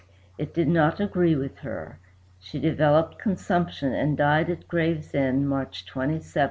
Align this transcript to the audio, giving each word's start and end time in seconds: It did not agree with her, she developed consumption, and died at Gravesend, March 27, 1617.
It 0.39 0.51
did 0.55 0.67
not 0.67 0.99
agree 0.99 1.35
with 1.35 1.59
her, 1.59 1.99
she 2.39 2.57
developed 2.59 3.19
consumption, 3.19 3.93
and 3.93 4.17
died 4.17 4.49
at 4.49 4.67
Gravesend, 4.67 5.47
March 5.47 5.85
27, 5.85 6.13
1617. 6.17 6.37